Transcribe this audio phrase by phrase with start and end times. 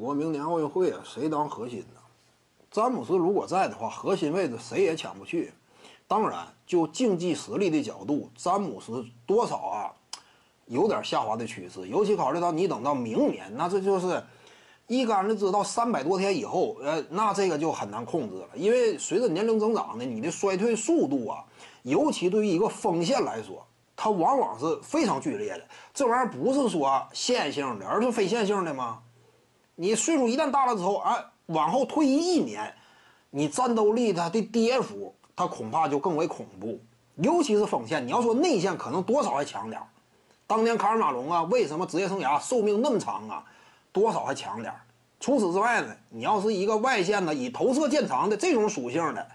[0.00, 2.00] 国明年奥运会啊，谁当核心呢？
[2.70, 5.52] 詹姆斯如果在的话，核心位置谁也抢不去。
[6.08, 9.92] 当然，就竞技实力的角度，詹姆斯多少啊
[10.66, 11.86] 有点下滑的趋势。
[11.86, 14.22] 尤其考虑到你等到明年，那这就是
[14.86, 18.48] 一竿子知道三百多天以后，呃，那这个就很难控制了。
[18.54, 21.44] 因为随着年龄增长呢，你的衰退速度啊，
[21.82, 23.64] 尤其对于一个锋线来说，
[23.94, 25.62] 它往往是非常剧烈的。
[25.92, 29.02] 这玩意儿不是说线性的，而是非线性的吗？
[29.80, 32.70] 你岁数一旦大了之后，哎，往后退役一年，
[33.30, 36.78] 你战斗力它的跌幅，它恐怕就更为恐怖。
[37.16, 39.88] 尤其是锋线，你要说内线可能多少还强点儿。
[40.46, 43.42] 当年卡尔马龙啊，为什么职业生涯寿命那么长啊？
[43.90, 44.82] 多少还强点儿。
[45.18, 49.26] 除此之外呢，你要是一个外线的以投射见长的这种属性的，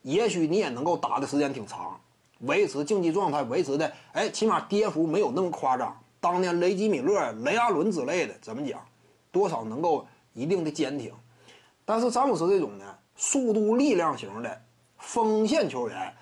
[0.00, 2.00] 也许你也能够打的时间挺长，
[2.38, 5.94] 维持竞技状态，维持的哎，起码跌幅没有那么夸张。
[6.20, 8.80] 当年雷吉米勒、雷阿伦之类的，怎么讲？
[9.34, 11.12] 多少能够一定的坚挺，
[11.84, 12.84] 但是詹姆斯这种呢，
[13.16, 14.62] 速度力量型的
[14.96, 16.14] 锋线球员，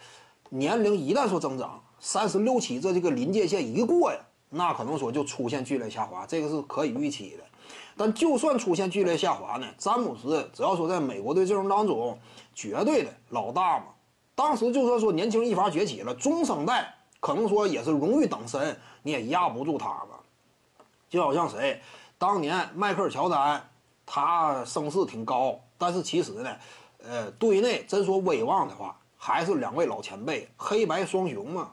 [0.48, 7.44] 年龄一旦说增长，三十六七这这个临界线一过呀，那可能说就出现剧烈下滑，这个是可以预期的。
[7.98, 12.18] 但就算出现剧烈下滑呢，詹姆斯只要说在美国队阵容当中
[12.54, 13.84] 绝对的老大嘛，
[14.34, 20.20] 当时就算说年轻一发崛起了，中生代可能说也是荣誉等身，你也压不住他吧。
[21.10, 21.78] 就好像谁？
[22.22, 23.68] 当年迈克尔乔丹，
[24.06, 26.56] 他声势挺高，但是其实呢，
[27.02, 31.72] 呃，队内真说威望的话，还是两位老前辈，黑白双雄嘛。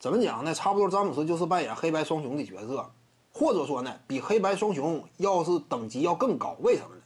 [0.00, 0.52] 怎么讲呢？
[0.52, 2.90] 差不多，詹姆斯就是扮演黑白双雄的角色，
[3.32, 6.56] 或者说呢，比黑白双雄要是等级要更高。
[6.60, 7.02] 为什么呢？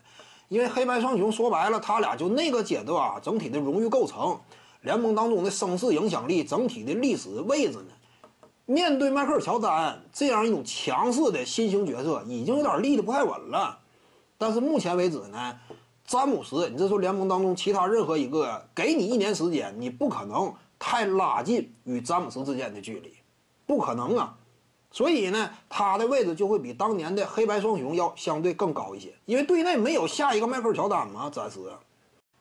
[0.49, 4.41] 因为黑白双雄说白了，他俩就那个阶段啊，整体的荣誉构成，
[4.81, 7.93] 联盟当中的声势影响力，整体的历史位置呢。
[8.71, 13.79] 面对迈克尔·乔丹这样一种强势的新型角色，已经有点立得不太稳了。
[14.37, 15.59] 但是目前为止呢，
[16.05, 23.15] 詹姆斯，你这说联盟当中其他任何一个，给你一年时间，你不可能太拉近与詹姆斯之间的距离，
[23.65, 24.37] 不可能啊。
[24.91, 31.59] 所以呢，他的位置就会比当年的黑白双雄要相对更高一些，因为队内没有下一个迈克尔·乔丹嘛，暂时。